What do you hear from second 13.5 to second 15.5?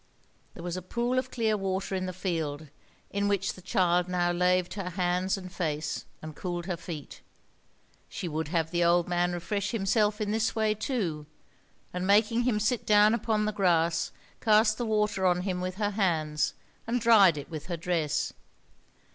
grass, cast the water on